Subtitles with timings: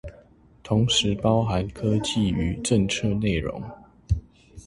[0.63, 3.61] 同時包含科技與政策內容